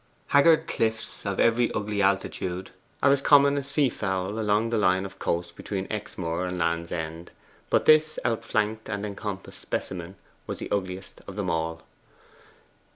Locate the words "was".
10.47-10.57